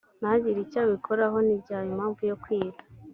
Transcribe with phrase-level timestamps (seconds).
[0.19, 2.81] ntagire icyo abikoraho ntibyaba impamvu yo kwiga